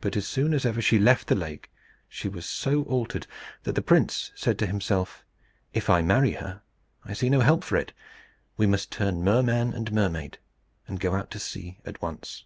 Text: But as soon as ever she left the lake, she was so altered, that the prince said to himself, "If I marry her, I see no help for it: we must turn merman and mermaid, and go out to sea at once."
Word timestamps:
But 0.00 0.16
as 0.16 0.24
soon 0.24 0.54
as 0.54 0.64
ever 0.64 0.80
she 0.80 1.00
left 1.00 1.26
the 1.26 1.34
lake, 1.34 1.68
she 2.08 2.28
was 2.28 2.46
so 2.46 2.84
altered, 2.84 3.26
that 3.64 3.74
the 3.74 3.82
prince 3.82 4.30
said 4.36 4.56
to 4.60 4.68
himself, 4.68 5.24
"If 5.72 5.90
I 5.90 6.00
marry 6.00 6.34
her, 6.34 6.62
I 7.04 7.12
see 7.12 7.28
no 7.28 7.40
help 7.40 7.64
for 7.64 7.76
it: 7.76 7.92
we 8.56 8.68
must 8.68 8.92
turn 8.92 9.24
merman 9.24 9.72
and 9.74 9.90
mermaid, 9.90 10.38
and 10.86 11.00
go 11.00 11.16
out 11.16 11.32
to 11.32 11.40
sea 11.40 11.78
at 11.84 12.00
once." 12.00 12.44